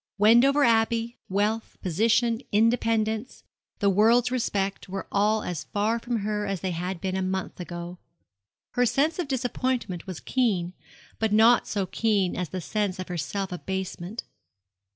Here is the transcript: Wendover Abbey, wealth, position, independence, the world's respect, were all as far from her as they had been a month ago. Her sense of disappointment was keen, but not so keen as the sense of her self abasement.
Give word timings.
Wendover 0.17 0.63
Abbey, 0.63 1.19
wealth, 1.29 1.77
position, 1.83 2.41
independence, 2.51 3.43
the 3.77 3.89
world's 3.91 4.31
respect, 4.31 4.89
were 4.89 5.05
all 5.11 5.43
as 5.43 5.65
far 5.65 5.99
from 5.99 6.21
her 6.21 6.47
as 6.47 6.61
they 6.61 6.71
had 6.71 6.99
been 6.99 7.15
a 7.15 7.21
month 7.21 7.59
ago. 7.59 7.99
Her 8.71 8.87
sense 8.87 9.19
of 9.19 9.27
disappointment 9.27 10.07
was 10.07 10.19
keen, 10.19 10.73
but 11.19 11.31
not 11.31 11.67
so 11.67 11.85
keen 11.85 12.35
as 12.35 12.49
the 12.49 12.61
sense 12.61 12.97
of 12.97 13.09
her 13.09 13.17
self 13.19 13.51
abasement. 13.51 14.23